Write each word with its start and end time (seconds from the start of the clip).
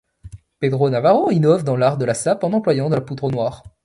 Pedro 0.59 0.89
Navarro 0.89 1.29
innove 1.29 1.63
dans 1.63 1.75
l'art 1.75 1.95
de 1.99 2.05
la 2.05 2.15
sape 2.15 2.43
en 2.43 2.53
employant 2.53 2.89
la 2.89 3.01
poudre 3.01 3.29
noire. 3.29 3.61